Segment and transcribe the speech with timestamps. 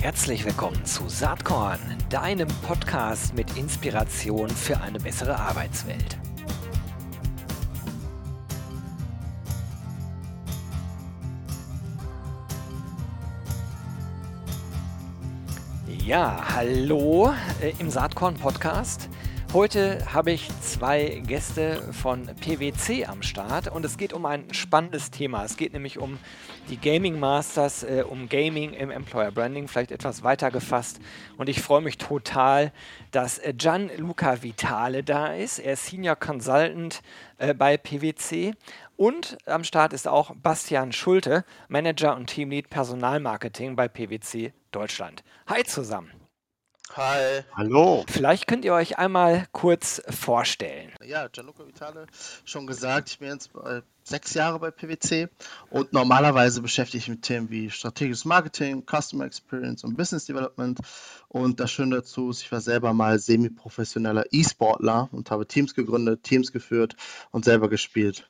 [0.00, 6.16] Herzlich willkommen zu Saatkorn, deinem Podcast mit Inspiration für eine bessere Arbeitswelt.
[15.86, 19.10] Ja, hallo äh, im Saatkorn Podcast.
[19.52, 25.10] Heute habe ich zwei Gäste von PwC am Start und es geht um ein spannendes
[25.10, 25.44] Thema.
[25.44, 26.20] Es geht nämlich um
[26.68, 31.00] die Gaming Masters, äh, um Gaming im Employer Branding, vielleicht etwas weiter gefasst.
[31.36, 32.70] Und ich freue mich total,
[33.10, 35.58] dass äh, Gianluca Vitale da ist.
[35.58, 37.02] Er ist Senior Consultant
[37.38, 38.54] äh, bei PwC
[38.96, 45.24] und am Start ist auch Bastian Schulte, Manager und Teamlead Personalmarketing bei PwC Deutschland.
[45.48, 46.19] Hi zusammen.
[46.96, 47.42] Hi.
[47.54, 48.04] Hallo.
[48.08, 50.90] Vielleicht könnt ihr euch einmal kurz vorstellen.
[51.04, 52.06] Ja, Gianluca Vitale,
[52.44, 53.50] schon gesagt, ich bin jetzt
[54.02, 55.28] sechs Jahre bei PwC
[55.70, 60.80] und normalerweise beschäftige ich mich mit Themen wie strategisches Marketing, Customer Experience und Business Development.
[61.28, 66.24] Und das Schöne dazu ist, ich war selber mal semi-professioneller E-Sportler und habe Teams gegründet,
[66.24, 66.96] Teams geführt
[67.30, 68.29] und selber gespielt.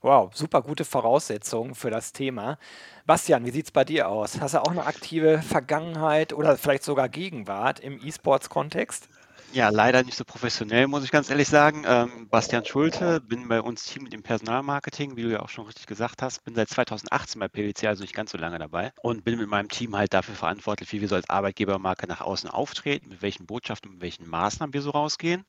[0.00, 2.58] Wow, super gute Voraussetzungen für das Thema.
[3.04, 4.40] Bastian, wie sieht es bei dir aus?
[4.40, 9.08] Hast du auch eine aktive Vergangenheit oder vielleicht sogar Gegenwart im E-Sports-Kontext?
[9.50, 11.84] Ja, leider nicht so professionell, muss ich ganz ehrlich sagen.
[11.86, 15.64] Ähm, Bastian Schulte, bin bei uns Team mit dem Personalmarketing, wie du ja auch schon
[15.66, 16.44] richtig gesagt hast.
[16.44, 18.92] Bin seit 2018 bei PwC, also nicht ganz so lange dabei.
[19.02, 22.50] Und bin mit meinem Team halt dafür verantwortlich, wie wir so als Arbeitgebermarke nach außen
[22.50, 25.44] auftreten, mit welchen Botschaften, mit welchen Maßnahmen wir so rausgehen.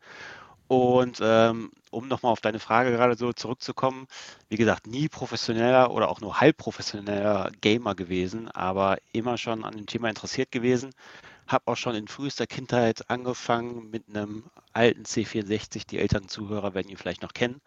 [0.70, 4.08] Und ähm, um nochmal auf deine Frage gerade so zurückzukommen,
[4.50, 9.75] wie gesagt, nie professioneller oder auch nur halb professioneller Gamer gewesen, aber immer schon an
[9.75, 10.92] dem Thema interessiert gewesen.
[11.47, 14.44] Habe auch schon in frühester Kindheit angefangen mit einem
[14.80, 17.61] alten C64, die älteren Zuhörer werden ihn vielleicht noch kennen,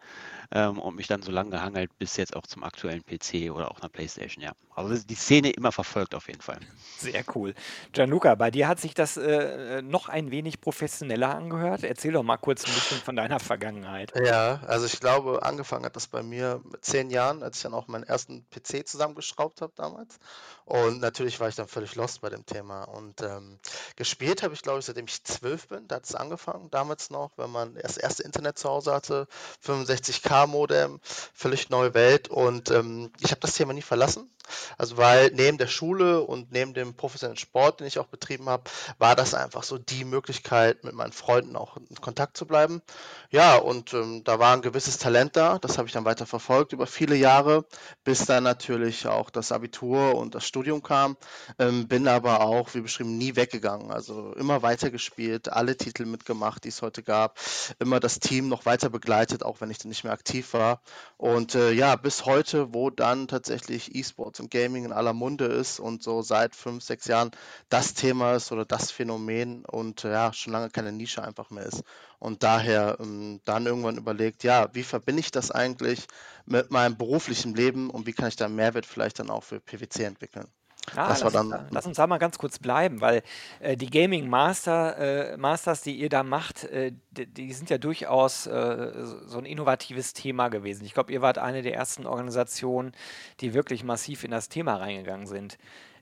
[0.51, 3.79] ähm, und mich dann so lange gehangelt bis jetzt auch zum aktuellen PC oder auch
[3.79, 4.53] einer Playstation, ja.
[4.75, 6.59] Also die Szene immer verfolgt auf jeden Fall.
[6.97, 7.53] Sehr cool.
[7.91, 11.83] Gianluca, bei dir hat sich das äh, noch ein wenig professioneller angehört.
[11.83, 14.13] Erzähl doch mal kurz ein bisschen von deiner Vergangenheit.
[14.25, 17.75] Ja, also ich glaube, angefangen hat das bei mir mit zehn Jahren, als ich dann
[17.75, 20.17] auch meinen ersten PC zusammengeschraubt habe damals.
[20.65, 22.83] Und natürlich war ich dann völlig lost bei dem Thema.
[22.83, 23.59] Und ähm,
[23.95, 25.87] gespielt habe ich, glaube ich, seitdem ich zwölf bin.
[25.87, 29.27] Da hat es angefangen, damals noch, wenn man das erste Internet zu Hause hatte,
[29.65, 32.29] 65K-Modem, völlig neue Welt.
[32.29, 34.29] Und ähm, ich habe das Thema nie verlassen.
[34.77, 38.63] Also weil neben der Schule und neben dem professionellen Sport, den ich auch betrieben habe,
[38.97, 42.81] war das einfach so die Möglichkeit, mit meinen Freunden auch in Kontakt zu bleiben.
[43.29, 46.73] Ja, und ähm, da war ein gewisses Talent da, das habe ich dann weiter verfolgt
[46.73, 47.65] über viele Jahre,
[48.03, 51.17] bis dann natürlich auch das Abitur und das Studium kam.
[51.59, 53.91] Ähm, bin aber auch, wie beschrieben, nie weggegangen.
[53.91, 57.39] Also immer weiter gespielt, alle Titel mitgemacht, die es heute gab,
[57.79, 60.81] immer das Team noch weiter begleitet, auch wenn ich dann nicht mehr aktiv war.
[61.17, 65.79] Und äh, ja, bis heute, wo dann tatsächlich E-Sport Und Gaming in aller Munde ist
[65.79, 67.31] und so seit fünf, sechs Jahren
[67.69, 71.83] das Thema ist oder das Phänomen und ja, schon lange keine Nische einfach mehr ist.
[72.19, 76.07] Und daher ähm, dann irgendwann überlegt, ja, wie verbinde ich das eigentlich
[76.45, 80.03] mit meinem beruflichen Leben und wie kann ich da Mehrwert vielleicht dann auch für PwC
[80.03, 80.47] entwickeln?
[80.91, 83.23] Ah, das lass, war dann, lass uns da mal ganz kurz bleiben, weil
[83.59, 87.77] äh, die Gaming Master, äh, Masters, die ihr da macht, äh, die, die, sind ja
[87.77, 88.91] durchaus äh,
[89.25, 90.85] so ein innovatives Thema gewesen.
[90.85, 92.91] Ich glaube, ihr wart eine der ersten Organisationen,
[93.39, 95.57] die wirklich massiv in das Thema reingegangen sind.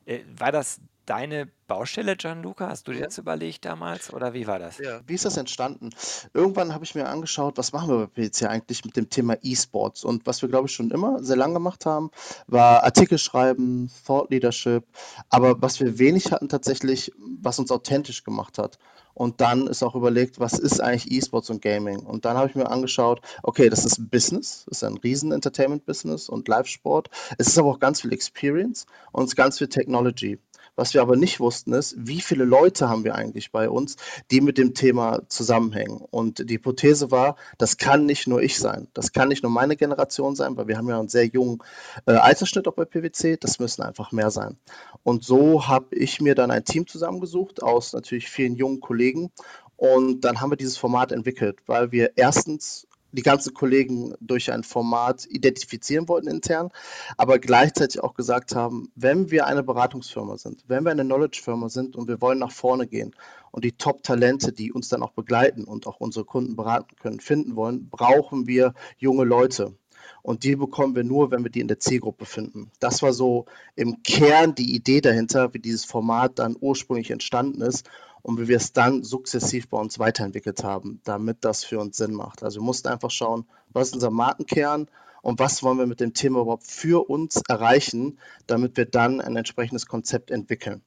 [0.05, 2.69] Äh, war das deine Baustelle, Gianluca?
[2.69, 4.77] Hast du dir das überlegt damals oder wie war das?
[4.77, 5.01] Ja.
[5.05, 5.89] Wie ist das entstanden?
[6.33, 10.05] Irgendwann habe ich mir angeschaut, was machen wir bei PC eigentlich mit dem Thema E-Sports?
[10.05, 12.11] Und was wir, glaube ich, schon immer sehr lange gemacht haben,
[12.47, 14.85] war Artikel schreiben, Thought Leadership,
[15.29, 17.11] aber was wir wenig hatten tatsächlich,
[17.41, 18.79] was uns authentisch gemacht hat.
[19.13, 21.99] Und dann ist auch überlegt, was ist eigentlich E-Sports und Gaming?
[21.99, 25.33] Und dann habe ich mir angeschaut, okay, das ist ein Business, das ist ein riesen
[25.33, 27.09] Entertainment-Business und Live-Sport.
[27.37, 30.39] Es ist aber auch ganz viel Experience und ganz viel Technology.
[30.81, 33.97] Was wir aber nicht wussten, ist, wie viele Leute haben wir eigentlich bei uns,
[34.31, 36.01] die mit dem Thema zusammenhängen.
[36.09, 38.87] Und die Hypothese war, das kann nicht nur ich sein.
[38.95, 41.59] Das kann nicht nur meine Generation sein, weil wir haben ja einen sehr jungen
[42.07, 43.37] äh, Altersschnitt auch bei PwC.
[43.37, 44.57] Das müssen einfach mehr sein.
[45.03, 49.29] Und so habe ich mir dann ein Team zusammengesucht aus natürlich vielen jungen Kollegen.
[49.75, 54.63] Und dann haben wir dieses Format entwickelt, weil wir erstens die ganzen Kollegen durch ein
[54.63, 56.69] Format identifizieren wollten intern,
[57.17, 61.95] aber gleichzeitig auch gesagt haben, wenn wir eine Beratungsfirma sind, wenn wir eine Knowledge-Firma sind
[61.95, 63.15] und wir wollen nach vorne gehen
[63.51, 67.55] und die Top-Talente, die uns dann auch begleiten und auch unsere Kunden beraten können, finden
[67.55, 69.75] wollen, brauchen wir junge Leute.
[70.23, 72.71] Und die bekommen wir nur, wenn wir die in der Zielgruppe finden.
[72.79, 77.89] Das war so im Kern die Idee dahinter, wie dieses Format dann ursprünglich entstanden ist
[78.21, 82.13] und wie wir es dann sukzessiv bei uns weiterentwickelt haben, damit das für uns Sinn
[82.13, 82.43] macht.
[82.43, 84.87] Also wir mussten einfach schauen, was ist unser Markenkern
[85.21, 89.35] und was wollen wir mit dem Thema überhaupt für uns erreichen, damit wir dann ein
[89.35, 90.81] entsprechendes Konzept entwickeln.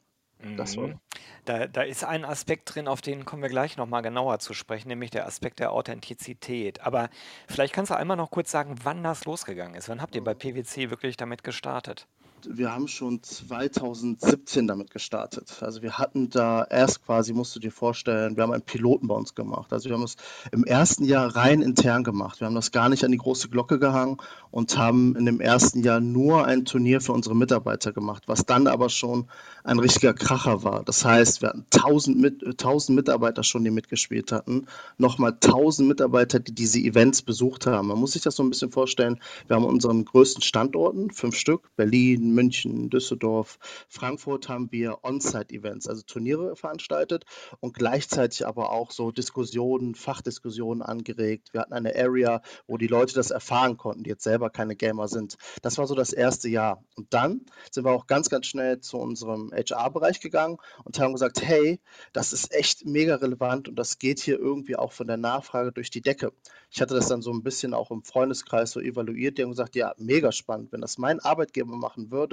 [0.44, 1.00] Mhm.
[1.44, 4.88] Da, da ist ein Aspekt drin, auf den kommen wir gleich nochmal genauer zu sprechen,
[4.88, 6.80] nämlich der Aspekt der Authentizität.
[6.80, 7.08] Aber
[7.48, 9.88] vielleicht kannst du einmal noch kurz sagen, wann das losgegangen ist.
[9.88, 12.06] Wann habt ihr bei PwC wirklich damit gestartet?
[12.50, 15.58] Wir haben schon 2017 damit gestartet.
[15.60, 19.14] Also wir hatten da erst quasi, musst du dir vorstellen, wir haben einen Piloten bei
[19.14, 19.72] uns gemacht.
[19.72, 20.16] Also wir haben es
[20.52, 22.40] im ersten Jahr rein intern gemacht.
[22.40, 24.18] Wir haben das gar nicht an die große Glocke gehangen
[24.50, 28.66] und haben in dem ersten Jahr nur ein Turnier für unsere Mitarbeiter gemacht, was dann
[28.66, 29.26] aber schon
[29.64, 30.84] ein richtiger Kracher war.
[30.84, 34.66] Das heißt, wir hatten 1000, mit, 1000 Mitarbeiter schon, die mitgespielt hatten,
[34.98, 37.88] nochmal 1000 Mitarbeiter, die diese Events besucht haben.
[37.88, 39.20] Man muss sich das so ein bisschen vorstellen.
[39.46, 43.58] Wir haben unseren größten Standorten, fünf Stück, Berlin, München, Düsseldorf,
[43.88, 47.24] Frankfurt haben wir On-Site-Events, also Turniere veranstaltet
[47.60, 51.52] und gleichzeitig aber auch so Diskussionen, Fachdiskussionen angeregt.
[51.52, 55.08] Wir hatten eine Area, wo die Leute das erfahren konnten, die jetzt selber keine Gamer
[55.08, 55.36] sind.
[55.62, 56.84] Das war so das erste Jahr.
[56.96, 61.42] Und dann sind wir auch ganz, ganz schnell zu unserem HR-Bereich gegangen und haben gesagt,
[61.42, 61.80] hey,
[62.12, 65.90] das ist echt mega relevant und das geht hier irgendwie auch von der Nachfrage durch
[65.90, 66.32] die Decke.
[66.70, 69.38] Ich hatte das dann so ein bisschen auch im Freundeskreis so evaluiert.
[69.38, 70.72] Die haben gesagt, ja, mega spannend.
[70.72, 72.23] Wenn das mein Arbeitgeber machen würde,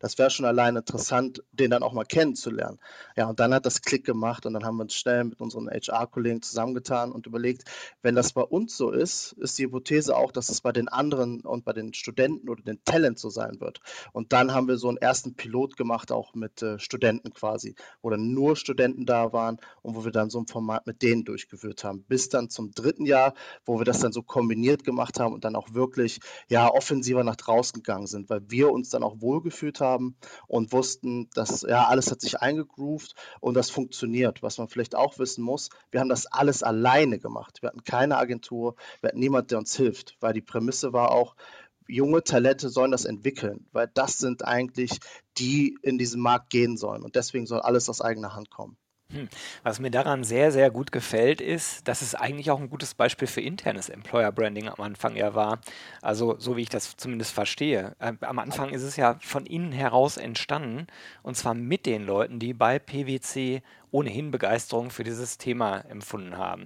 [0.00, 2.78] das wäre schon allein interessant, den dann auch mal kennenzulernen.
[3.16, 5.68] Ja, und dann hat das Klick gemacht und dann haben wir uns schnell mit unseren
[5.68, 7.64] HR-Kollegen zusammengetan und überlegt,
[8.02, 11.40] wenn das bei uns so ist, ist die Hypothese auch, dass es bei den anderen
[11.40, 13.80] und bei den Studenten oder den Talent so sein wird.
[14.12, 18.10] Und dann haben wir so einen ersten Pilot gemacht, auch mit äh, Studenten quasi, wo
[18.10, 21.84] dann nur Studenten da waren und wo wir dann so ein Format mit denen durchgeführt
[21.84, 22.04] haben.
[22.04, 25.56] Bis dann zum dritten Jahr, wo wir das dann so kombiniert gemacht haben und dann
[25.56, 30.16] auch wirklich ja offensiver nach draußen gegangen sind, weil wir uns dann auch wohlgefühlt haben
[30.46, 34.42] und wussten, dass ja alles hat sich eingegroovt und das funktioniert.
[34.42, 37.58] Was man vielleicht auch wissen muss, wir haben das alles alleine gemacht.
[37.62, 41.34] Wir hatten keine Agentur, wir hatten niemand, der uns hilft, weil die Prämisse war auch,
[41.88, 45.00] junge Talente sollen das entwickeln, weil das sind eigentlich
[45.36, 48.76] die in diesen Markt gehen sollen und deswegen soll alles aus eigener Hand kommen.
[49.12, 49.28] Hm.
[49.62, 53.28] Was mir daran sehr, sehr gut gefällt, ist, dass es eigentlich auch ein gutes Beispiel
[53.28, 55.60] für internes Employer Branding am Anfang ja war.
[56.00, 57.94] Also, so wie ich das zumindest verstehe.
[58.00, 60.86] Ähm, am Anfang ist es ja von innen heraus entstanden
[61.22, 66.64] und zwar mit den Leuten, die bei PwC ohnehin Begeisterung für dieses Thema empfunden haben.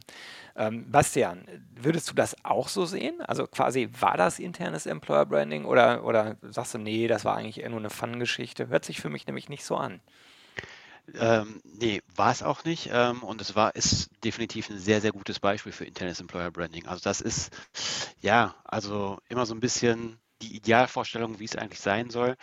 [0.57, 1.45] Ähm, Bastian,
[1.75, 3.21] würdest du das auch so sehen?
[3.21, 7.61] Also quasi war das internes Employer Branding oder, oder sagst du, nee, das war eigentlich
[7.61, 8.69] eher nur eine Fun-Geschichte?
[8.69, 10.01] Hört sich für mich nämlich nicht so an.
[11.15, 12.91] Ähm, ne, war es auch nicht.
[12.93, 16.87] Ähm, und es war, ist definitiv ein sehr, sehr gutes Beispiel für internes Employer Branding.
[16.87, 17.51] Also das ist,
[18.21, 22.37] ja, also immer so ein bisschen die Idealvorstellung, wie es eigentlich sein soll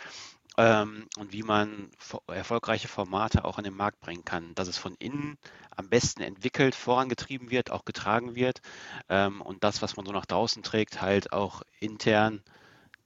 [0.58, 1.90] ähm, und wie man
[2.28, 4.54] erfolgreiche Formate auch an den Markt bringen kann.
[4.54, 5.38] Dass es von innen
[5.76, 8.60] am besten entwickelt, vorangetrieben wird, auch getragen wird
[9.08, 12.42] ähm, und das, was man so nach draußen trägt, halt auch intern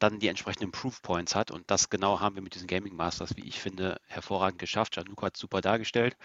[0.03, 1.51] dann die entsprechenden Proof Points hat.
[1.51, 4.97] Und das genau haben wir mit diesen Gaming Masters, wie ich finde, hervorragend geschafft.
[4.97, 6.17] Januko hat super dargestellt.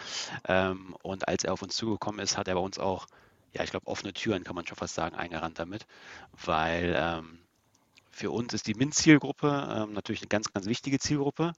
[0.47, 3.07] Ähm, und als er auf uns zugekommen ist, hat er bei uns auch,
[3.53, 5.85] ja, ich glaube, offene Türen, kann man schon fast sagen, eingerannt damit.
[6.43, 7.39] Weil ähm,
[8.11, 11.51] für uns ist die MINT-Zielgruppe ähm, natürlich eine ganz, ganz wichtige Zielgruppe.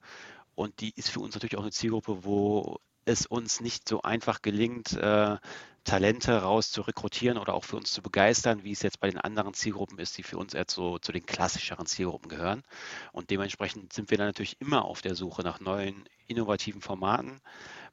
[0.58, 4.42] Und die ist für uns natürlich auch eine Zielgruppe, wo es uns nicht so einfach
[4.42, 5.38] gelingt, äh,
[5.84, 9.20] Talente raus zu rekrutieren oder auch für uns zu begeistern, wie es jetzt bei den
[9.20, 12.64] anderen Zielgruppen ist, die für uns eher so, zu den klassischeren Zielgruppen gehören.
[13.12, 17.40] Und dementsprechend sind wir dann natürlich immer auf der Suche nach neuen, innovativen Formaten,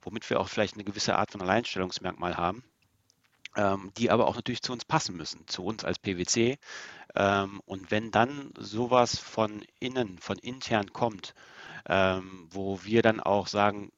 [0.00, 2.64] womit wir auch vielleicht eine gewisse Art von Alleinstellungsmerkmal haben,
[3.56, 6.56] ähm, die aber auch natürlich zu uns passen müssen, zu uns als PwC.
[7.14, 11.34] Ähm, und wenn dann sowas von innen, von intern kommt,
[11.88, 13.90] ähm, wo wir dann auch sagen,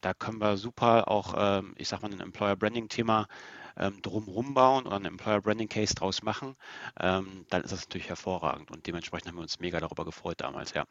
[0.00, 3.26] da können wir super auch, ähm, ich sag mal, ein Employer Branding Thema
[3.76, 6.56] ähm, drumherum bauen oder einen Employer Branding Case draus machen,
[7.00, 10.74] ähm, dann ist das natürlich hervorragend und dementsprechend haben wir uns mega darüber gefreut damals,
[10.74, 10.84] ja.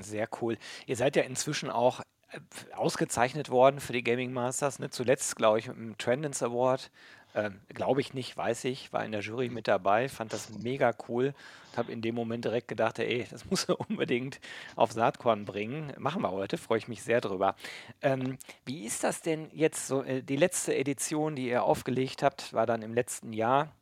[0.00, 0.58] Sehr cool.
[0.86, 2.40] Ihr seid ja inzwischen auch äh,
[2.74, 4.80] ausgezeichnet worden für die Gaming Masters.
[4.80, 4.90] Ne?
[4.90, 6.90] Zuletzt, glaube ich, mit dem Trendance Award
[7.34, 10.94] ähm, Glaube ich nicht, weiß ich, war in der Jury mit dabei, fand das mega
[11.08, 11.34] cool.
[11.76, 14.40] Habe in dem Moment direkt gedacht, ey, das muss er unbedingt
[14.76, 15.92] auf Saatkorn bringen.
[15.98, 17.56] Machen wir heute, freue ich mich sehr drüber.
[18.02, 20.04] Ähm, wie ist das denn jetzt so?
[20.04, 23.72] Äh, die letzte Edition, die ihr aufgelegt habt, war dann im letzten Jahr.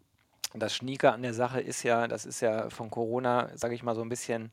[0.54, 3.94] Das Schnieke an der Sache ist ja, das ist ja von Corona, sage ich mal,
[3.94, 4.50] so ein bisschen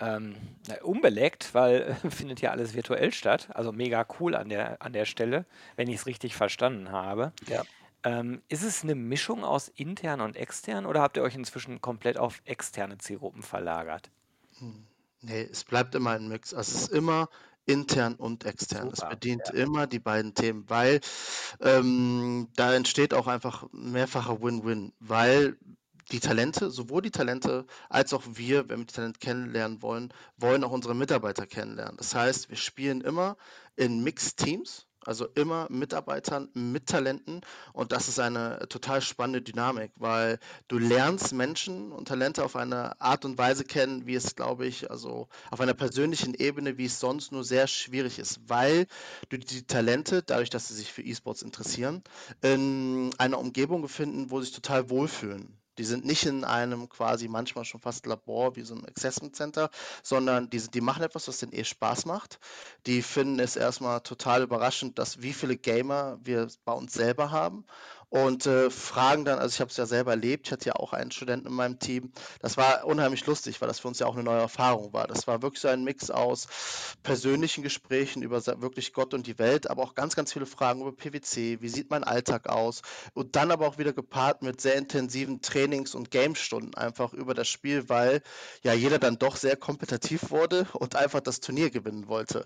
[0.00, 0.34] ähm,
[0.82, 3.48] unbeleckt, weil äh, findet ja alles virtuell statt.
[3.52, 5.44] Also mega cool an der, an der Stelle,
[5.76, 7.32] wenn ich es richtig verstanden habe.
[7.48, 7.62] Ja.
[8.04, 12.18] Ähm, ist es eine Mischung aus intern und extern oder habt ihr euch inzwischen komplett
[12.18, 14.10] auf externe Zielgruppen verlagert?
[14.58, 14.84] Hm.
[15.22, 16.52] Nee, es bleibt immer ein Mix.
[16.52, 17.30] Also es ist immer
[17.64, 18.88] intern und extern.
[18.88, 19.54] Es bedient ja.
[19.54, 21.00] immer die beiden Themen, weil
[21.60, 25.56] ähm, da entsteht auch einfach mehrfacher Win-Win, weil
[26.12, 30.62] die Talente, sowohl die Talente als auch wir, wenn wir die Talente kennenlernen wollen, wollen
[30.62, 31.96] auch unsere Mitarbeiter kennenlernen.
[31.96, 33.38] Das heißt, wir spielen immer
[33.76, 37.40] in Mixed Teams Also immer Mitarbeitern mit Talenten
[37.72, 43.00] und das ist eine total spannende Dynamik, weil du lernst Menschen und Talente auf eine
[43.00, 47.00] Art und Weise kennen, wie es, glaube ich, also auf einer persönlichen Ebene, wie es
[47.00, 48.86] sonst nur sehr schwierig ist, weil
[49.28, 52.02] du die Talente, dadurch, dass sie sich für E-Sports interessieren,
[52.42, 55.56] in einer Umgebung befinden, wo sie sich total wohlfühlen.
[55.78, 59.70] Die sind nicht in einem quasi manchmal schon fast Labor wie so ein Assessment Center,
[60.02, 62.38] sondern die, die machen etwas, was denen eh Spaß macht.
[62.86, 67.64] Die finden es erstmal total überraschend, dass wie viele Gamer wir bei uns selber haben
[68.08, 70.92] und äh, fragen dann, also ich habe es ja selber erlebt, ich hatte ja auch
[70.92, 72.12] einen Studenten in meinem Team.
[72.40, 75.06] Das war unheimlich lustig, weil das für uns ja auch eine neue Erfahrung war.
[75.06, 76.46] Das war wirklich so ein Mix aus
[77.02, 80.92] persönlichen Gesprächen über wirklich Gott und die Welt, aber auch ganz, ganz viele Fragen über
[80.92, 82.82] PwC, wie sieht mein Alltag aus
[83.14, 87.48] und dann aber auch wieder gepaart mit sehr intensiven Trainings- und Gamestunden einfach über das
[87.48, 88.22] Spiel, weil
[88.62, 92.44] ja jeder dann doch sehr kompetitiv wurde und einfach das Turnier gewinnen wollte.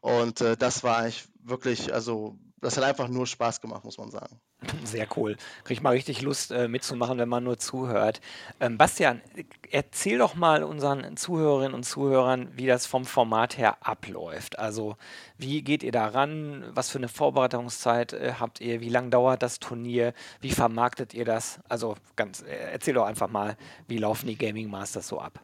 [0.00, 4.10] Und äh, das war eigentlich wirklich, also das hat einfach nur Spaß gemacht, muss man
[4.10, 4.40] sagen.
[4.84, 5.36] Sehr cool.
[5.64, 8.20] Krieg mal richtig Lust äh, mitzumachen, wenn man nur zuhört.
[8.58, 9.22] Ähm, Bastian,
[9.70, 14.58] erzähl doch mal unseren Zuhörerinnen und Zuhörern, wie das vom Format her abläuft.
[14.58, 14.96] Also,
[15.36, 16.64] wie geht ihr da ran?
[16.74, 18.80] Was für eine Vorbereitungszeit äh, habt ihr?
[18.80, 20.12] Wie lange dauert das Turnier?
[20.40, 21.60] Wie vermarktet ihr das?
[21.68, 25.40] Also, ganz, äh, erzähl doch einfach mal, wie laufen die Gaming Masters so ab?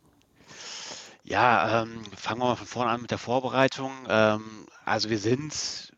[1.22, 3.92] Ja, ähm, fangen wir mal von vorne an mit der Vorbereitung.
[4.08, 5.93] Ähm, also wir sind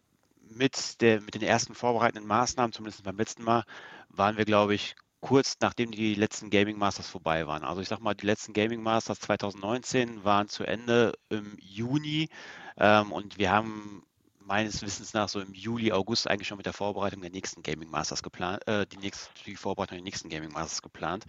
[0.56, 3.64] mit, der, mit den ersten vorbereitenden Maßnahmen, zumindest beim letzten Mal,
[4.08, 7.64] waren wir, glaube ich, kurz nachdem die letzten Gaming Masters vorbei waren.
[7.64, 12.28] Also ich sag mal, die letzten Gaming Masters 2019 waren zu Ende im Juni
[12.76, 14.02] ähm, und wir haben
[14.38, 17.90] meines Wissens nach so im Juli, August eigentlich schon mit der Vorbereitung der nächsten Gaming
[17.90, 21.24] Masters geplant, äh, die, nächste, die Vorbereitung der nächsten Gaming Masters geplant,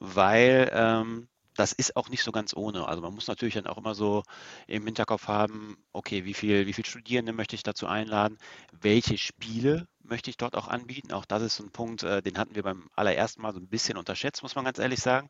[0.00, 2.86] weil ähm, das ist auch nicht so ganz ohne.
[2.86, 4.22] Also man muss natürlich dann auch immer so
[4.68, 8.38] im Hinterkopf haben, okay, wie viel, wie viel Studierende möchte ich dazu einladen?
[8.80, 11.12] Welche Spiele möchte ich dort auch anbieten?
[11.12, 13.98] Auch das ist ein Punkt, äh, den hatten wir beim allerersten Mal so ein bisschen
[13.98, 15.28] unterschätzt, muss man ganz ehrlich sagen,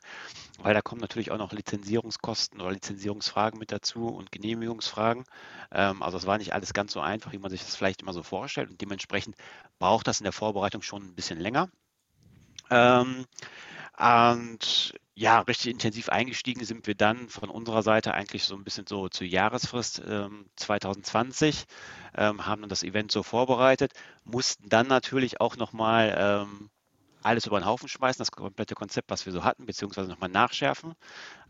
[0.58, 5.24] weil da kommen natürlich auch noch Lizenzierungskosten oder Lizenzierungsfragen mit dazu und Genehmigungsfragen.
[5.72, 8.12] Ähm, also es war nicht alles ganz so einfach, wie man sich das vielleicht immer
[8.12, 9.34] so vorstellt und dementsprechend
[9.78, 11.70] braucht das in der Vorbereitung schon ein bisschen länger.
[12.70, 13.24] Ähm,
[13.98, 18.86] und ja, richtig intensiv eingestiegen sind wir dann von unserer Seite eigentlich so ein bisschen
[18.86, 21.64] so zur Jahresfrist ähm, 2020,
[22.16, 23.92] ähm, haben dann das Event so vorbereitet,
[24.24, 26.70] mussten dann natürlich auch nochmal ähm,
[27.24, 30.94] alles über den Haufen schmeißen, das komplette Konzept, was wir so hatten, beziehungsweise nochmal nachschärfen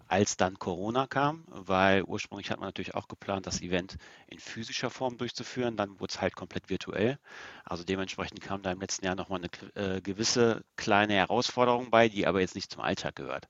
[0.09, 3.97] als dann Corona kam, weil ursprünglich hat man natürlich auch geplant, das Event
[4.27, 7.19] in physischer Form durchzuführen, dann wurde es halt komplett virtuell.
[7.65, 12.27] Also dementsprechend kam da im letzten Jahr nochmal eine äh, gewisse kleine Herausforderung bei, die
[12.27, 13.49] aber jetzt nicht zum Alltag gehört.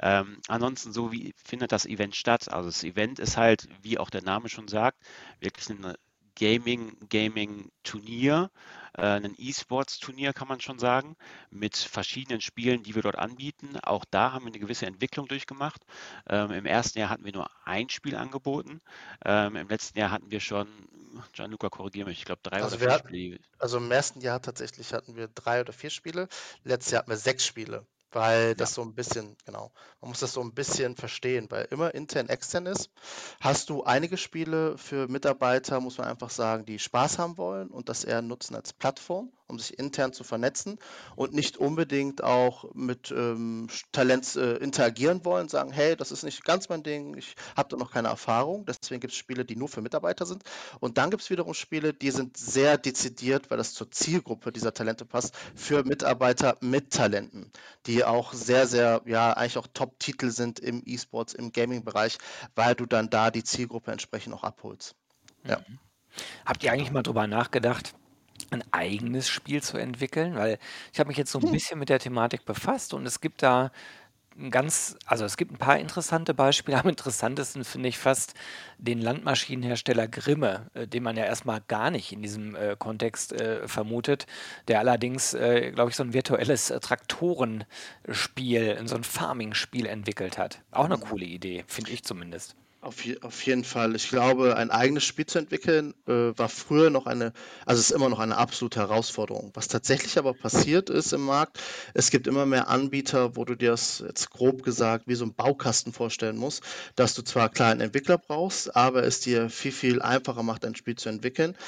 [0.00, 2.48] Ähm, ansonsten, so wie findet das Event statt?
[2.48, 4.98] Also das Event ist halt, wie auch der Name schon sagt,
[5.40, 5.96] wirklich eine
[6.38, 8.50] Gaming, Gaming-Turnier,
[8.96, 11.16] äh, ein E-Sports-Turnier kann man schon sagen,
[11.50, 13.78] mit verschiedenen Spielen, die wir dort anbieten.
[13.82, 15.84] Auch da haben wir eine gewisse Entwicklung durchgemacht.
[16.28, 18.80] Ähm, Im ersten Jahr hatten wir nur ein Spiel angeboten.
[19.24, 20.68] Ähm, Im letzten Jahr hatten wir schon,
[21.32, 23.38] Gianluca, korrigiere mich, ich glaube drei Also oder vier hatten, Spiele.
[23.58, 26.28] also im ersten Jahr tatsächlich hatten wir drei oder vier Spiele.
[26.64, 27.86] Letztes Jahr hatten wir sechs Spiele.
[28.10, 31.94] Weil das so ein bisschen, genau, man muss das so ein bisschen verstehen, weil immer
[31.94, 32.90] intern, extern ist.
[33.40, 37.88] Hast du einige Spiele für Mitarbeiter, muss man einfach sagen, die Spaß haben wollen und
[37.88, 40.78] das eher nutzen als Plattform, um sich intern zu vernetzen
[41.16, 46.44] und nicht unbedingt auch mit ähm, Talents äh, interagieren wollen, sagen, hey, das ist nicht
[46.44, 48.66] ganz mein Ding, ich habe da noch keine Erfahrung.
[48.66, 50.44] Deswegen gibt es Spiele, die nur für Mitarbeiter sind.
[50.80, 54.74] Und dann gibt es wiederum Spiele, die sind sehr dezidiert, weil das zur Zielgruppe dieser
[54.74, 57.50] Talente passt, für Mitarbeiter mit Talenten,
[57.86, 62.18] die auch sehr, sehr, ja, eigentlich auch Top-Titel sind im E-Sports, im Gaming-Bereich,
[62.54, 64.94] weil du dann da die Zielgruppe entsprechend auch abholst.
[65.44, 65.58] Ja.
[65.58, 65.78] Mhm.
[66.44, 67.94] Habt ihr eigentlich mal drüber nachgedacht,
[68.50, 70.36] ein eigenes Spiel zu entwickeln?
[70.36, 70.58] Weil
[70.92, 71.52] ich habe mich jetzt so ein hm.
[71.52, 73.70] bisschen mit der Thematik befasst und es gibt da
[74.50, 76.78] ganz, also es gibt ein paar interessante Beispiele.
[76.82, 78.34] Am interessantesten finde ich fast
[78.78, 83.66] den Landmaschinenhersteller Grimme, äh, den man ja erstmal gar nicht in diesem äh, Kontext äh,
[83.66, 84.26] vermutet,
[84.68, 90.62] der allerdings, äh, glaube ich, so ein virtuelles äh, Traktorenspiel, so ein Farming-Spiel entwickelt hat.
[90.70, 92.56] Auch eine coole Idee, finde ich zumindest.
[92.88, 93.94] Auf, auf jeden Fall.
[93.96, 97.34] Ich glaube, ein eigenes Spiel zu entwickeln, äh, war früher noch eine,
[97.66, 99.50] also ist immer noch eine absolute Herausforderung.
[99.52, 101.60] Was tatsächlich aber passiert ist im Markt,
[101.92, 105.34] es gibt immer mehr Anbieter, wo du dir das jetzt grob gesagt wie so ein
[105.34, 106.62] Baukasten vorstellen musst,
[106.96, 110.74] dass du zwar klar einen Entwickler brauchst, aber es dir viel, viel einfacher macht, ein
[110.74, 111.58] Spiel zu entwickeln.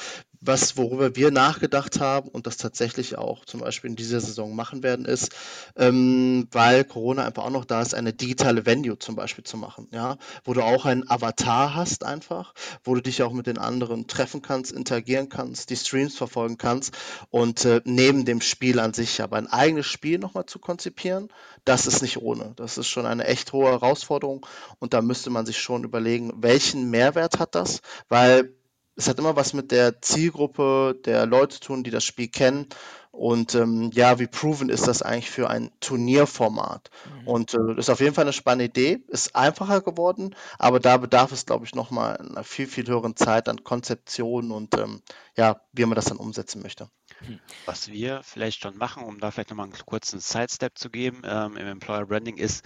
[0.40, 4.82] Was, worüber wir nachgedacht haben und das tatsächlich auch zum Beispiel in dieser Saison machen
[4.82, 5.34] werden, ist,
[5.76, 9.88] ähm, weil Corona einfach auch noch da ist, eine digitale Venue zum Beispiel zu machen,
[9.92, 12.54] ja, wo du auch einen Avatar hast einfach,
[12.84, 16.96] wo du dich auch mit den anderen treffen kannst, interagieren kannst, die Streams verfolgen kannst
[17.28, 21.28] und äh, neben dem Spiel an sich aber ein eigenes Spiel nochmal zu konzipieren,
[21.66, 22.54] das ist nicht ohne.
[22.56, 24.46] Das ist schon eine echt hohe Herausforderung
[24.78, 28.54] und da müsste man sich schon überlegen, welchen Mehrwert hat das, weil
[29.00, 32.66] es hat immer was mit der Zielgruppe der Leute zu tun, die das Spiel kennen.
[33.12, 36.90] Und ähm, ja, wie proven ist das eigentlich für ein Turnierformat?
[37.22, 37.26] Mhm.
[37.26, 41.32] Und äh, ist auf jeden Fall eine spannende Idee, ist einfacher geworden, aber da bedarf
[41.32, 45.00] es, glaube ich, nochmal einer viel, viel höheren Zeit an Konzeption und ähm,
[45.34, 46.90] ja, wie man das dann umsetzen möchte.
[47.20, 47.40] Hm.
[47.64, 51.56] Was wir vielleicht schon machen, um da vielleicht nochmal einen kurzen Sidestep zu geben ähm,
[51.56, 52.64] im Employer Branding, ist,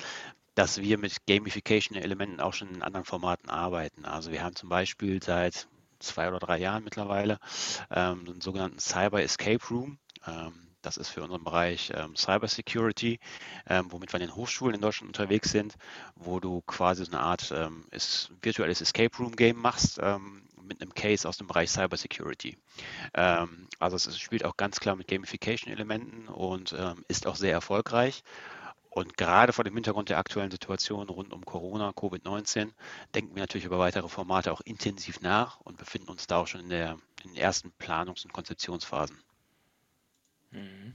[0.56, 4.04] dass wir mit Gamification-Elementen auch schon in anderen Formaten arbeiten.
[4.04, 5.68] Also wir haben zum Beispiel seit
[6.04, 7.38] zwei oder drei Jahren mittlerweile,
[7.90, 9.98] ähm, einen sogenannten Cyber Escape Room.
[10.26, 13.18] Ähm, das ist für unseren Bereich ähm, Cyber Security,
[13.66, 15.76] ähm, womit wir in den Hochschulen in Deutschland unterwegs sind,
[16.14, 20.80] wo du quasi so eine Art ähm, ist, virtuelles Escape Room Game machst ähm, mit
[20.80, 22.56] einem Case aus dem Bereich Cyber Security.
[23.14, 28.22] Ähm, also es spielt auch ganz klar mit Gamification-Elementen und ähm, ist auch sehr erfolgreich.
[28.94, 32.70] Und gerade vor dem Hintergrund der aktuellen Situation rund um Corona, Covid-19,
[33.12, 36.60] denken wir natürlich über weitere Formate auch intensiv nach und befinden uns da auch schon
[36.60, 39.20] in, der, in den ersten Planungs- und Konzeptionsphasen.
[40.52, 40.94] Mhm.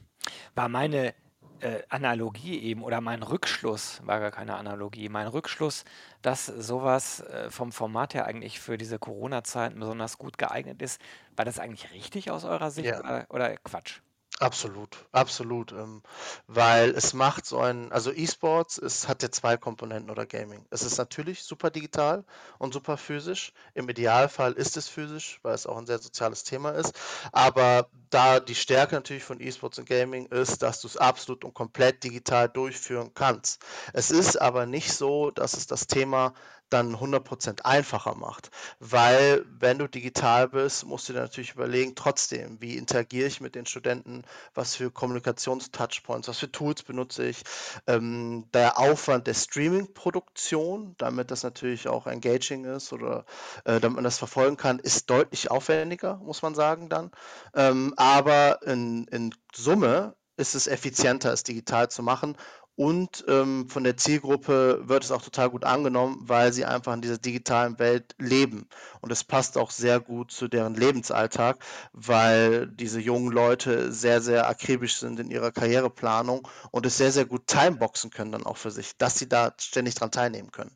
[0.56, 1.14] War meine
[1.60, 5.84] äh, Analogie eben oder mein Rückschluss, war gar keine Analogie, mein Rückschluss,
[6.22, 11.02] dass sowas äh, vom Format her eigentlich für diese Corona-Zeiten besonders gut geeignet ist,
[11.36, 13.00] war das eigentlich richtig aus eurer Sicht Ja.
[13.00, 14.00] oder, oder Quatsch?
[14.42, 16.02] Absolut, absolut, ähm,
[16.48, 20.66] weil es macht so ein, also E-Sports es hat ja zwei Komponenten oder Gaming.
[20.70, 22.24] Es ist natürlich super digital
[22.58, 23.52] und super physisch.
[23.74, 26.94] Im Idealfall ist es physisch, weil es auch ein sehr soziales Thema ist.
[27.34, 31.54] Aber da die Stärke natürlich von E-Sports und Gaming ist, dass du es absolut und
[31.54, 33.62] komplett digital durchführen kannst.
[33.92, 36.34] Es ist aber nicht so, dass es das Thema
[36.70, 38.52] dann 100% einfacher macht.
[38.80, 43.56] Weil wenn du digital bist, musst du dir natürlich überlegen, trotzdem, wie interagiere ich mit
[43.56, 47.44] den Studenten, was für Kommunikationstouchpoints, was für Tools benutze ich.
[47.88, 53.26] Ähm, der Aufwand der Streaming-Produktion, damit das natürlich auch engaging ist oder
[53.66, 57.12] äh, damit man das verfolgen kann, ist deutlich aufwendiger, muss man sagen dann.
[57.54, 62.38] Ähm, aber in, in Summe ist es effizienter, es digital zu machen
[62.80, 67.02] und ähm, von der Zielgruppe wird es auch total gut angenommen, weil sie einfach in
[67.02, 68.70] dieser digitalen Welt leben.
[69.02, 71.58] Und es passt auch sehr gut zu deren Lebensalltag,
[71.92, 77.26] weil diese jungen Leute sehr, sehr akribisch sind in ihrer Karriereplanung und es sehr, sehr
[77.26, 80.72] gut timeboxen können dann auch für sich, dass sie da ständig dran teilnehmen können.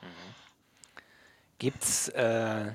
[0.00, 0.34] Mhm.
[1.58, 2.66] Gibt es äh,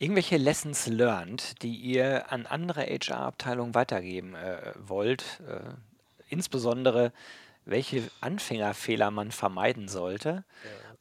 [0.00, 5.40] irgendwelche Lessons learned, die ihr an andere HR-Abteilungen weitergeben äh, wollt?
[5.46, 5.60] Äh,
[6.28, 7.12] insbesondere
[7.66, 10.44] welche Anfängerfehler man vermeiden sollte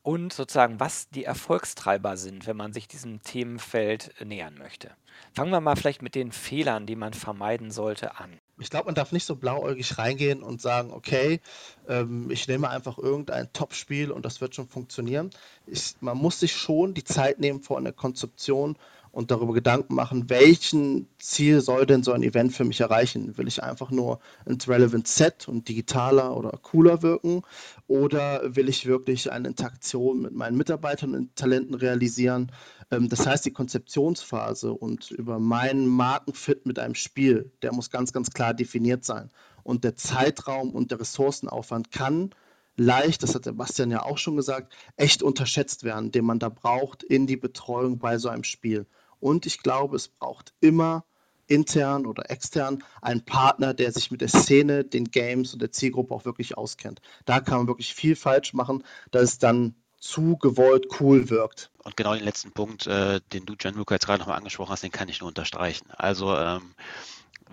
[0.06, 4.92] und sozusagen, was die Erfolgstreiber sind, wenn man sich diesem Themenfeld nähern möchte.
[5.34, 8.40] Fangen wir mal vielleicht mit den Fehlern, die man vermeiden sollte, an.
[8.60, 11.42] Ich glaube, man darf nicht so blauäugig reingehen und sagen, okay,
[11.88, 15.32] ähm, ich nehme einfach irgendein Top-Spiel und das wird schon funktionieren.
[15.66, 18.78] Ich, man muss sich schon die Zeit nehmen vor einer Konzeption
[19.16, 23.38] und darüber Gedanken machen, welchen Ziel soll denn so ein Event für mich erreichen?
[23.38, 27.42] Will ich einfach nur ins Relevant Set und digitaler oder cooler wirken?
[27.88, 32.52] Oder will ich wirklich eine Interaktion mit meinen Mitarbeitern und Talenten realisieren?
[32.92, 38.12] Ähm, das heißt, die Konzeptionsphase und über meinen Markenfit mit einem Spiel, der muss ganz,
[38.12, 39.30] ganz klar definiert sein.
[39.64, 42.32] Und der Zeitraum und der Ressourcenaufwand kann
[42.76, 47.02] leicht, das hat Sebastian ja auch schon gesagt, echt unterschätzt werden, den man da braucht
[47.02, 48.86] in die Betreuung bei so einem Spiel.
[49.20, 51.06] Und ich glaube, es braucht immer
[51.48, 56.14] intern oder extern einen Partner, der sich mit der Szene, den Games und der Zielgruppe
[56.14, 57.02] auch wirklich auskennt.
[57.26, 61.72] Da kann man wirklich viel falsch machen, dass es dann zu gewollt cool wirkt.
[61.84, 64.92] Und genau den letzten Punkt, äh, den du, Gianluca, jetzt gerade nochmal angesprochen hast, den
[64.92, 65.90] kann ich nur unterstreichen.
[65.92, 66.74] Also ähm,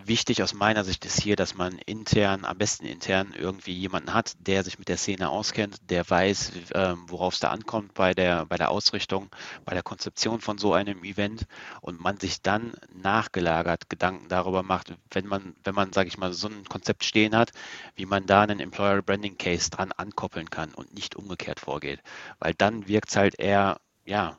[0.04, 4.32] Wichtig aus meiner Sicht ist hier, dass man intern, am besten intern irgendwie jemanden hat,
[4.38, 8.46] der sich mit der Szene auskennt, der weiß, ähm, worauf es da ankommt bei der,
[8.46, 9.28] bei der Ausrichtung,
[9.66, 11.46] bei der Konzeption von so einem Event
[11.82, 16.32] und man sich dann nachgelagert Gedanken darüber macht, wenn man, wenn man, sage ich mal,
[16.32, 17.52] so ein Konzept stehen hat,
[17.94, 22.00] wie man da einen Employer Branding Case dran ankoppeln kann und nicht umgekehrt vorgeht.
[22.38, 24.38] Weil dann wirkt es halt eher, ja,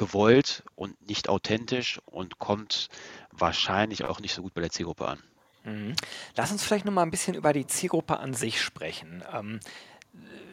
[0.00, 2.88] gewollt und nicht authentisch und kommt
[3.32, 5.22] wahrscheinlich auch nicht so gut bei der Zielgruppe an.
[5.64, 5.94] Mhm.
[6.36, 9.22] Lass uns vielleicht noch mal ein bisschen über die Zielgruppe an sich sprechen.
[9.30, 9.60] Ähm,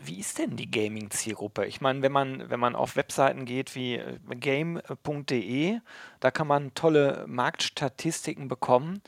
[0.04, 1.66] wie ist denn die Gaming-Zielgruppe?
[1.66, 5.80] Ich meine, wenn man, wenn man auf Webseiten geht wie äh, game.de,
[6.20, 9.02] da kann man tolle Marktstatistiken bekommen.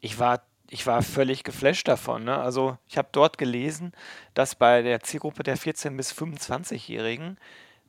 [0.00, 2.24] Ich war, ich war völlig geflasht davon.
[2.24, 2.36] Ne?
[2.36, 3.92] Also ich habe dort gelesen,
[4.34, 7.38] dass bei der Zielgruppe der 14- bis 25-Jährigen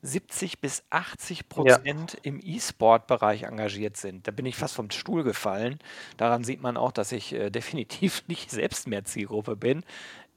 [0.02, 2.18] 70 bis 80 Prozent ja.
[2.22, 4.26] im E-Sport-Bereich engagiert sind.
[4.26, 5.78] Da bin ich fast vom Stuhl gefallen.
[6.16, 9.84] Daran sieht man auch, dass ich äh, definitiv nicht selbst mehr Zielgruppe bin.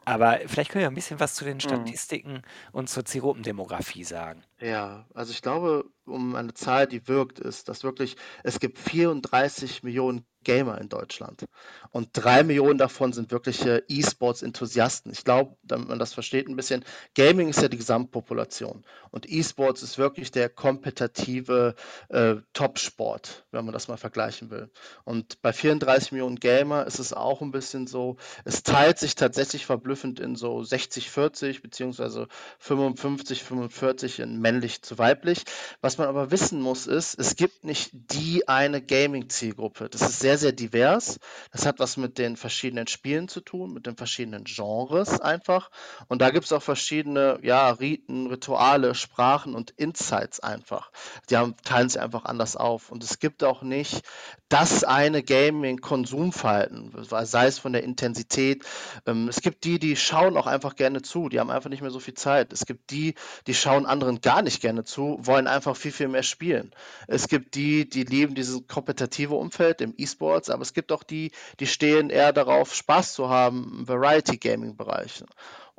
[0.06, 1.62] Aber vielleicht können wir ein bisschen was zu den mhm.
[1.62, 2.41] Statistiken mhm.
[2.72, 4.43] und zur Zielgruppendemografie sagen.
[4.62, 9.84] Ja, also ich glaube, um eine Zahl, die wirkt, ist, dass wirklich, es gibt 34
[9.84, 11.45] Millionen Gamer in Deutschland.
[11.91, 15.12] Und drei Millionen davon sind wirkliche E-Sports-Enthusiasten.
[15.12, 18.86] Ich glaube, damit man das versteht ein bisschen, Gaming ist ja die Gesamtpopulation.
[19.12, 21.76] Und E-Sports ist wirklich der kompetitive
[22.08, 24.72] äh, Top-Sport, wenn man das mal vergleichen will.
[25.04, 29.65] Und bei 34 Millionen Gamer ist es auch ein bisschen so, es teilt sich tatsächlich
[29.65, 32.28] verblüffend in so 60-40 beziehungsweise
[32.63, 35.43] 55-45 in männlich zu weiblich.
[35.81, 39.89] Was man aber wissen muss, ist, es gibt nicht die eine Gaming-Zielgruppe.
[39.89, 41.19] Das ist sehr, sehr divers.
[41.51, 45.69] Das hat was mit den verschiedenen Spielen zu tun, mit den verschiedenen Genres einfach.
[46.07, 50.91] Und da gibt es auch verschiedene, ja, Riten, Rituale, Sprachen und Insights einfach.
[51.29, 52.91] Die haben, teilen sich einfach anders auf.
[52.91, 54.01] Und es gibt auch nicht
[54.49, 58.65] das eine Gaming-Konsumverhalten, sei es von der Intensität.
[59.05, 61.91] Ähm, es gibt die, die schauen auch einfach gerne zu, die haben einfach nicht mehr
[61.91, 62.51] so viel Zeit.
[62.51, 63.13] Es gibt die,
[63.45, 66.71] die schauen anderen gar nicht gerne zu, wollen einfach viel, viel mehr spielen.
[67.08, 71.32] Es gibt die, die lieben dieses kompetitive Umfeld im E-Sports, aber es gibt auch die,
[71.60, 75.23] die stehen eher darauf, Spaß zu haben im Variety-Gaming-Bereich.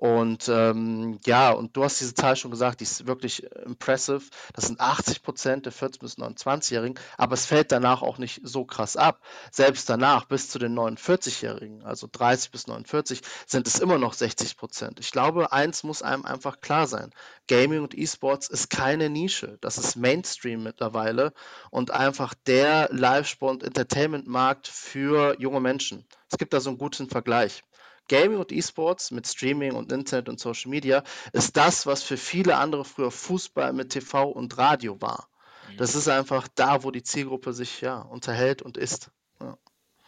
[0.01, 4.23] Und ähm, ja, und du hast diese Zahl schon gesagt, die ist wirklich impressive.
[4.55, 8.65] Das sind 80 Prozent der 14- bis 29-Jährigen, aber es fällt danach auch nicht so
[8.65, 9.21] krass ab.
[9.53, 14.57] Selbst danach, bis zu den 49-Jährigen, also 30 bis 49, sind es immer noch 60
[14.57, 15.01] Prozent.
[15.01, 17.13] Ich glaube, eins muss einem einfach klar sein.
[17.47, 19.59] Gaming und E-Sports ist keine Nische.
[19.61, 21.35] Das ist Mainstream mittlerweile
[21.71, 26.07] und einfach der Live-Sport- und Entertainment-Markt für junge Menschen.
[26.31, 27.65] Es gibt da so einen guten Vergleich.
[28.11, 32.57] Gaming und E-Sports mit Streaming und Internet und Social Media ist das, was für viele
[32.57, 35.29] andere früher Fußball mit TV und Radio war.
[35.71, 35.77] Mhm.
[35.77, 39.13] Das ist einfach da, wo die Zielgruppe sich ja unterhält und ist.
[39.41, 39.57] Ja.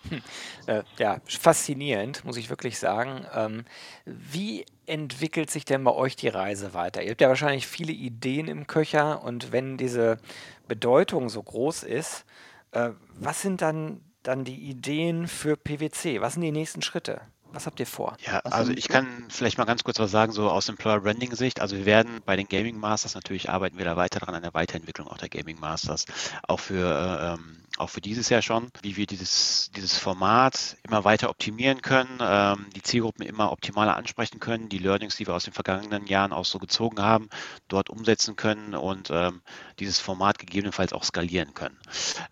[0.08, 0.22] Hm.
[0.66, 3.24] Äh, ja, faszinierend, muss ich wirklich sagen.
[3.34, 3.64] Ähm,
[4.04, 7.04] wie entwickelt sich denn bei euch die Reise weiter?
[7.04, 10.18] Ihr habt ja wahrscheinlich viele Ideen im Köcher und wenn diese
[10.66, 12.24] Bedeutung so groß ist,
[12.72, 16.20] äh, was sind dann, dann die Ideen für PwC?
[16.20, 17.20] Was sind die nächsten Schritte?
[17.52, 18.16] Was habt ihr vor?
[18.26, 21.60] Ja, also ich kann vielleicht mal ganz kurz was sagen, so aus Employer Branding Sicht.
[21.60, 24.54] Also wir werden bei den Gaming Masters natürlich arbeiten wir da weiter dran an der
[24.54, 26.06] Weiterentwicklung auch der Gaming Masters.
[26.48, 31.04] Auch für äh, ähm, auch für dieses Jahr schon, wie wir dieses, dieses Format immer
[31.04, 35.44] weiter optimieren können, ähm, die Zielgruppen immer optimaler ansprechen können, die Learnings, die wir aus
[35.44, 37.28] den vergangenen Jahren auch so gezogen haben,
[37.68, 39.42] dort umsetzen können und ähm,
[39.78, 41.78] dieses Format gegebenenfalls auch skalieren können.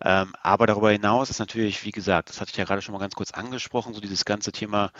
[0.03, 2.99] Ähm, aber darüber hinaus ist natürlich, wie gesagt, das hatte ich ja gerade schon mal
[2.99, 4.91] ganz kurz angesprochen, so dieses ganze Thema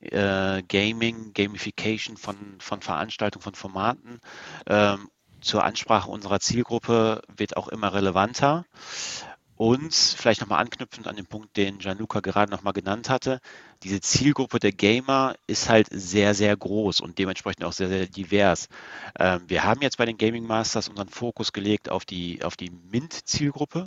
[0.00, 4.20] äh, Gaming, Gamification von, von Veranstaltungen, von Formaten
[4.66, 5.08] ähm,
[5.40, 8.66] zur Ansprache unserer Zielgruppe wird auch immer relevanter.
[9.60, 13.40] Und vielleicht nochmal anknüpfend an den Punkt, den Gianluca gerade nochmal genannt hatte,
[13.82, 18.68] diese Zielgruppe der Gamer ist halt sehr, sehr groß und dementsprechend auch sehr, sehr divers.
[19.18, 22.70] Ähm, wir haben jetzt bei den Gaming Masters unseren Fokus gelegt auf die, auf die
[22.70, 23.84] MINT-Zielgruppe.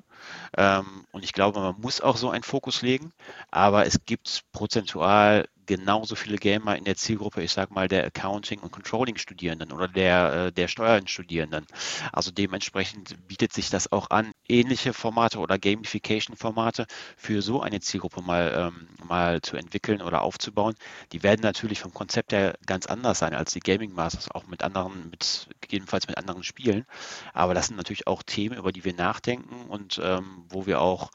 [0.55, 3.11] Ähm, und ich glaube, man muss auch so einen Fokus legen,
[3.49, 8.59] aber es gibt prozentual genauso viele Gamer in der Zielgruppe, ich sage mal, der Accounting-
[8.59, 11.65] und Controlling-Studierenden oder der, äh, der Steuern-Studierenden.
[12.11, 16.85] Also dementsprechend bietet sich das auch an, ähnliche Formate oder Gamification-Formate
[17.17, 20.75] für so eine Zielgruppe mal, ähm, mal zu entwickeln oder aufzubauen.
[21.11, 24.63] Die werden natürlich vom Konzept her ganz anders sein als die Gaming Masters, auch mit
[24.63, 26.85] anderen, mit gegebenenfalls mit anderen Spielen.
[27.33, 31.11] Aber das sind natürlich auch Themen, über die wir nachdenken und ähm, wo wir auch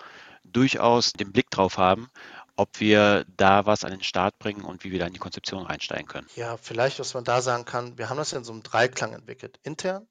[0.53, 2.09] durchaus den Blick drauf haben,
[2.59, 5.65] ob wir da was an den Start bringen und wie wir da in die Konzeption
[5.65, 6.27] reinsteigen können.
[6.35, 9.13] Ja, vielleicht, was man da sagen kann, wir haben das ja in so einem Dreiklang
[9.13, 9.61] entwickelt.
[9.63, 10.09] Intern,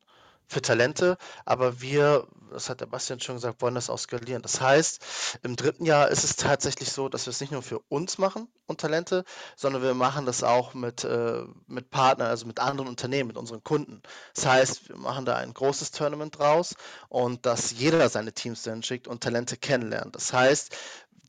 [0.47, 4.41] für Talente, aber wir, das hat der Bastian schon gesagt, wollen das auch skalieren.
[4.41, 7.79] Das heißt, im dritten Jahr ist es tatsächlich so, dass wir es nicht nur für
[7.89, 9.25] uns machen und Talente,
[9.57, 13.61] sondern wir machen das auch mit, äh, mit Partnern, also mit anderen Unternehmen, mit unseren
[13.61, 14.01] Kunden.
[14.35, 16.75] Das heißt, wir machen da ein großes Tournament draus
[17.09, 20.15] und dass jeder seine Teams dann schickt und Talente kennenlernt.
[20.15, 20.73] Das heißt,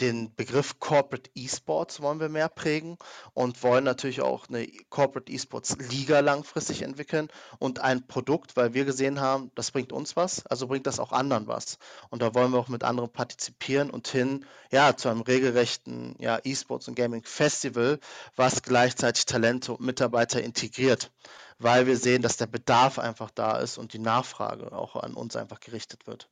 [0.01, 2.99] den Begriff Corporate Esports wollen wir mehr prägen
[3.35, 8.85] und wollen natürlich auch eine Corporate Esports Liga langfristig entwickeln und ein Produkt, weil wir
[8.85, 11.79] gesehen haben, das bringt uns was, also bringt das auch anderen was.
[12.11, 16.39] Und da wollen wir auch mit anderen partizipieren und hin, ja, zu einem regelrechten ja,
[16.39, 17.99] Esports und Gaming Festival,
[18.37, 21.11] was gleichzeitig Talente und Mitarbeiter integriert,
[21.59, 25.37] weil wir sehen, dass der Bedarf einfach da ist und die Nachfrage auch an uns
[25.37, 26.29] einfach gerichtet wird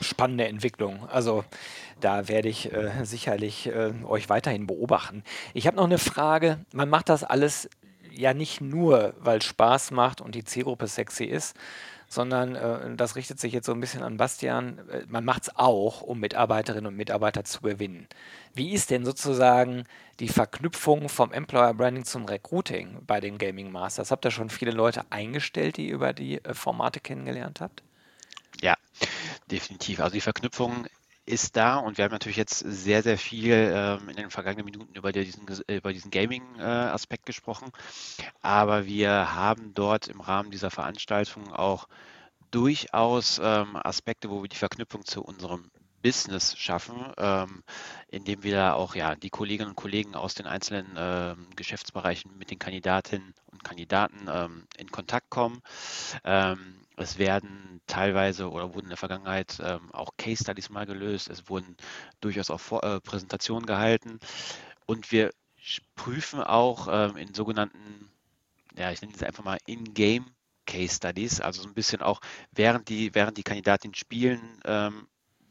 [0.00, 1.08] spannende Entwicklung.
[1.08, 1.44] Also
[2.00, 5.22] da werde ich äh, sicherlich äh, euch weiterhin beobachten.
[5.54, 6.64] Ich habe noch eine Frage.
[6.72, 7.68] Man macht das alles
[8.10, 11.56] ja nicht nur, weil Spaß macht und die Zielgruppe sexy ist,
[12.08, 14.78] sondern äh, das richtet sich jetzt so ein bisschen an Bastian.
[14.88, 18.08] Äh, man macht es auch, um Mitarbeiterinnen und Mitarbeiter zu gewinnen.
[18.54, 19.84] Wie ist denn sozusagen
[20.18, 24.10] die Verknüpfung vom Employer Branding zum Recruiting bei den Gaming Masters?
[24.10, 27.82] Habt ihr schon viele Leute eingestellt, die ihr über die äh, Formate kennengelernt habt?
[29.50, 30.00] Definitiv.
[30.00, 30.86] Also die Verknüpfung
[31.24, 34.94] ist da und wir haben natürlich jetzt sehr, sehr viel ähm, in den vergangenen Minuten
[34.94, 37.70] über diesen, über diesen Gaming-Aspekt äh, gesprochen.
[38.40, 41.88] Aber wir haben dort im Rahmen dieser Veranstaltung auch
[42.50, 45.70] durchaus ähm, Aspekte, wo wir die Verknüpfung zu unserem
[46.02, 47.62] Business schaffen, ähm,
[48.08, 52.50] indem wir da auch ja, die Kolleginnen und Kollegen aus den einzelnen ähm, Geschäftsbereichen mit
[52.50, 55.60] den Kandidatinnen und Kandidaten ähm, in Kontakt kommen.
[56.98, 61.28] Es werden teilweise oder wurden in der Vergangenheit ähm, auch Case Studies mal gelöst.
[61.30, 61.76] Es wurden
[62.20, 64.20] durchaus auch Vor äh, Präsentationen gehalten.
[64.86, 65.32] Und wir
[65.96, 68.10] prüfen auch ähm, in sogenannten,
[68.76, 70.26] ja, ich nenne es einfach mal In-Game
[70.66, 72.20] Case Studies, also so ein bisschen auch
[72.52, 75.08] während die, während die Kandidatinnen spielen, ähm,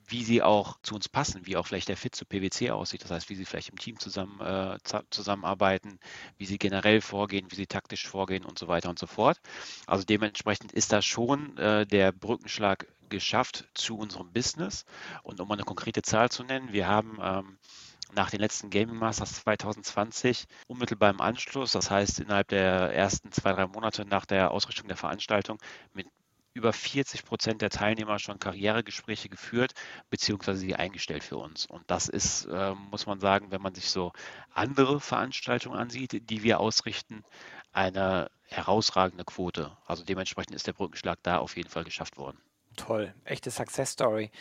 [0.08, 3.12] wie sie auch zu uns passen, wie auch vielleicht der Fit zu PwC aussieht, das
[3.12, 4.78] heißt, wie sie vielleicht im Team zusammen, äh,
[5.10, 6.00] zusammenarbeiten,
[6.38, 9.40] wie sie generell vorgehen, wie sie taktisch vorgehen und so weiter und so fort.
[9.86, 14.86] Also dementsprechend ist da schon äh, der Brückenschlag geschafft zu unserem Business.
[15.24, 17.58] Und um eine konkrete Zahl zu nennen, wir haben ähm,
[18.14, 23.52] nach den letzten Gaming Masters 2020 unmittelbar im Anschluss, das heißt innerhalb der ersten zwei,
[23.52, 25.60] drei Monate nach der Ausrichtung der Veranstaltung,
[25.94, 26.08] mit
[26.58, 29.74] über 40 Prozent der Teilnehmer schon Karrieregespräche geführt,
[30.10, 31.66] beziehungsweise sie eingestellt für uns.
[31.66, 34.12] Und das ist, äh, muss man sagen, wenn man sich so
[34.52, 37.24] andere Veranstaltungen ansieht, die wir ausrichten,
[37.72, 39.78] eine herausragende Quote.
[39.86, 42.40] Also dementsprechend ist der Brückenschlag da auf jeden Fall geschafft worden.
[42.76, 44.32] Toll, echte Success Story.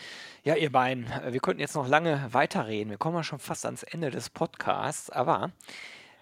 [0.43, 2.91] Ja, ihr beiden, wir könnten jetzt noch lange weiterreden.
[2.91, 5.53] Wir kommen ja schon fast ans Ende des Podcasts, aber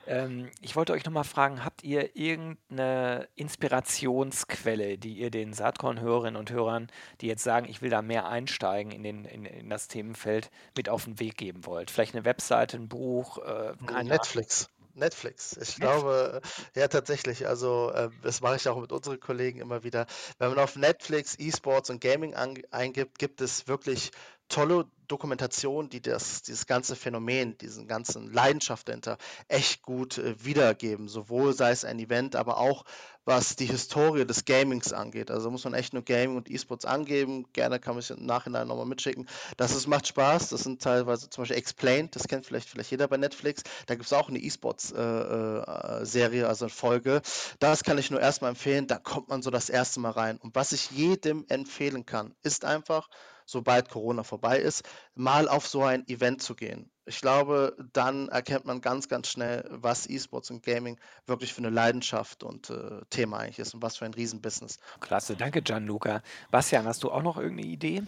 [0.07, 6.51] ähm, ich wollte euch nochmal fragen, habt ihr irgendeine Inspirationsquelle, die ihr den Saatkorn-Hörerinnen und
[6.51, 6.89] Hörern,
[7.21, 10.89] die jetzt sagen, ich will da mehr einsteigen in, den, in, in das Themenfeld, mit
[10.89, 11.91] auf den Weg geben wollt?
[11.91, 13.39] Vielleicht eine Webseite, ein Buch?
[13.39, 14.69] Äh, Nein, Netflix.
[14.95, 15.57] Netflix.
[15.57, 16.41] Ich glaube,
[16.75, 17.47] ja, tatsächlich.
[17.47, 20.07] Also, äh, das mache ich auch mit unseren Kollegen immer wieder.
[20.39, 24.13] Wenn man auf Netflix E-Sports und Gaming eingibt, gibt es wirklich
[24.49, 31.09] tolle Dokumentation, die das, dieses ganze Phänomen, diesen ganzen Leidenschaft dahinter echt gut äh, wiedergeben.
[31.09, 32.85] Sowohl sei es ein Event, aber auch
[33.27, 35.31] was die Historie des Gamings angeht.
[35.31, 37.47] Also muss man echt nur Gaming und E-Sports angeben.
[37.53, 39.29] Gerne kann man es im Nachhinein nochmal mitschicken.
[39.57, 40.51] Das ist, macht Spaß.
[40.51, 43.63] Das sind teilweise zum Beispiel Explained, das kennt vielleicht, vielleicht jeder bei Netflix.
[43.87, 47.23] Da gibt es auch eine E-Sports-Serie, äh, äh, also eine Folge.
[47.61, 48.87] Das kann ich nur erstmal empfehlen.
[48.87, 50.39] Da kommt man so das erste Mal rein.
[50.39, 53.09] Und was ich jedem empfehlen kann, ist einfach,
[53.45, 54.83] sobald Corona vorbei ist,
[55.15, 56.91] mal auf so ein Event zu gehen.
[57.07, 61.71] Ich glaube, dann erkennt man ganz, ganz schnell, was E-Sports und Gaming wirklich für eine
[61.71, 64.79] Leidenschaft und äh, Thema eigentlich ist und was für ein Riesenbusiness.
[65.01, 66.23] Klasse, danke Gianluca.
[66.51, 68.03] Bastian, hast du auch noch irgendeine Idee?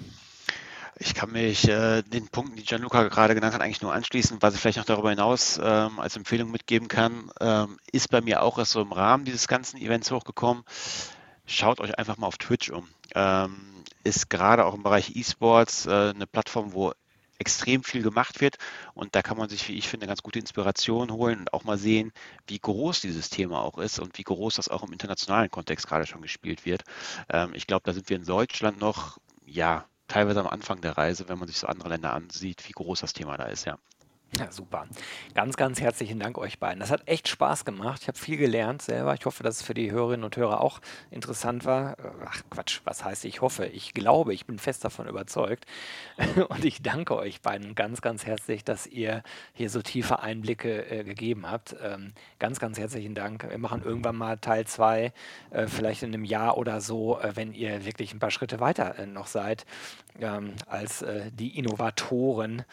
[0.99, 4.39] Ich kann mich äh, den Punkten, die Gianluca gerade genannt hat, eigentlich nur anschließen.
[4.41, 8.41] Was ich vielleicht noch darüber hinaus ähm, als Empfehlung mitgeben kann, ähm, ist bei mir
[8.41, 10.65] auch erst so im Rahmen dieses ganzen Events hochgekommen.
[11.45, 12.89] Schaut euch einfach mal auf Twitch um.
[13.15, 13.76] Ähm,
[14.07, 16.93] ist gerade auch im Bereich E-Sports äh, eine Plattform, wo
[17.39, 18.57] extrem viel gemacht wird
[18.95, 21.79] und da kann man sich, wie ich finde, ganz gute Inspiration holen und auch mal
[21.79, 22.13] sehen,
[22.47, 26.07] wie groß dieses Thema auch ist und wie groß das auch im internationalen Kontext gerade
[26.07, 26.85] schon gespielt wird.
[27.29, 31.29] Ähm, ich glaube, da sind wir in Deutschland noch, ja, teilweise am Anfang der Reise,
[31.29, 33.79] wenn man sich so andere Länder ansieht, wie groß das Thema da ist, ja.
[34.35, 34.87] Ja, super.
[35.35, 36.81] Ganz, ganz herzlichen Dank euch beiden.
[36.81, 38.03] Das hat echt Spaß gemacht.
[38.03, 39.15] Ich habe viel gelernt selber.
[39.15, 41.99] Ich hoffe, dass es für die Hörerinnen und Hörer auch interessant war.
[41.99, 43.67] Äh, ach Quatsch, was heißt ich hoffe?
[43.67, 45.65] Ich glaube, ich bin fest davon überzeugt.
[46.49, 49.23] Und ich danke euch beiden ganz, ganz herzlich, dass ihr
[49.55, 51.75] hier so tiefe Einblicke äh, gegeben habt.
[51.83, 53.49] Ähm, ganz, ganz herzlichen Dank.
[53.49, 55.13] Wir machen irgendwann mal Teil 2,
[55.51, 58.99] äh, vielleicht in einem Jahr oder so, äh, wenn ihr wirklich ein paar Schritte weiter
[58.99, 59.65] äh, noch seid,
[60.21, 62.65] ähm, als äh, die Innovatoren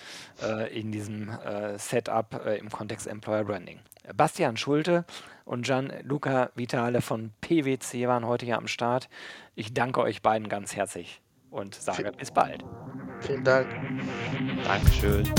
[0.73, 1.29] in diesem
[1.77, 3.79] Setup äh, im Kontext Employer Branding.
[4.15, 5.05] Bastian Schulte
[5.45, 9.09] und Gianluca Vitale von PwC waren heute hier am Start.
[9.55, 12.63] Ich danke euch beiden ganz herzlich und sage bis bald.
[13.21, 13.67] Vielen Dank.
[14.65, 15.31] Dankeschön.